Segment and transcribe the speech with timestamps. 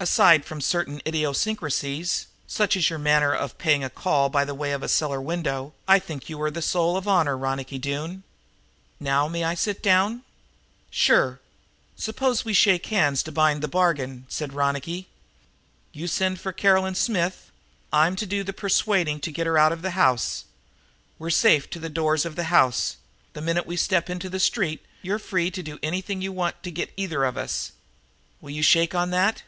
[0.00, 4.84] "Aside from certain idiosyncrasies, such as your manner of paying a call by way of
[4.84, 8.22] a cellar window, I think you are the soul of honor, Ronicky Doone.
[9.00, 10.22] Now may I sit down?"
[11.96, 15.08] "Suppose we shake hands to bind the bargain," said Ronicky.
[15.92, 17.50] "You send for Caroline Smith;
[17.92, 20.44] I'm to do the persuading to get her out of the house.
[21.18, 22.98] We're safe to the doors of the house;
[23.32, 26.70] the minute we step into the street, you're free to do anything you want to
[26.70, 27.72] get either of us.
[28.40, 29.42] Will you shake on that?"